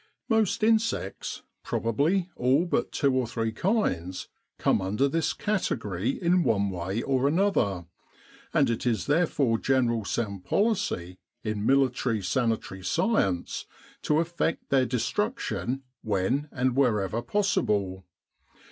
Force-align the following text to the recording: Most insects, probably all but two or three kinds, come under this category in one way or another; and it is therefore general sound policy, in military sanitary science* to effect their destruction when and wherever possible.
Most 0.27 0.63
insects, 0.63 1.43
probably 1.63 2.31
all 2.35 2.65
but 2.65 2.91
two 2.91 3.13
or 3.13 3.27
three 3.27 3.51
kinds, 3.51 4.29
come 4.57 4.81
under 4.81 5.07
this 5.07 5.31
category 5.31 6.19
in 6.19 6.41
one 6.41 6.71
way 6.71 7.03
or 7.03 7.27
another; 7.27 7.85
and 8.51 8.71
it 8.71 8.87
is 8.87 9.05
therefore 9.05 9.59
general 9.59 10.03
sound 10.03 10.43
policy, 10.43 11.19
in 11.43 11.63
military 11.67 12.23
sanitary 12.23 12.83
science* 12.83 13.67
to 14.01 14.17
effect 14.17 14.69
their 14.69 14.87
destruction 14.87 15.83
when 16.01 16.49
and 16.51 16.75
wherever 16.75 17.21
possible. 17.21 18.03